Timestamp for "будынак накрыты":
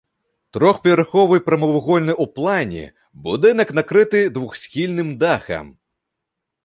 3.29-4.25